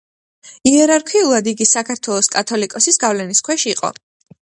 [0.69, 3.97] იერარქიულად იგი საქართველოს კათოლიკოსის გავლენის ქვეშ იყო.